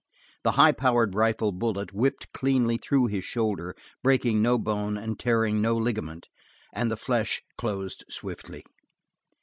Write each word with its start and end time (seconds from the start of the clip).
The 0.43 0.53
high 0.53 0.71
powered 0.71 1.13
rifle 1.13 1.51
bullet 1.51 1.93
whipped 1.93 2.33
cleanly 2.33 2.77
through 2.77 3.05
his 3.05 3.23
shoulder, 3.23 3.75
breaking 4.01 4.41
no 4.41 4.57
bone 4.57 4.97
and 4.97 5.19
tearing 5.19 5.61
no 5.61 5.77
ligament, 5.77 6.27
and 6.73 6.89
the 6.89 6.97
flesh 6.97 7.43
closed 7.55 8.03
swiftly. 8.09 8.65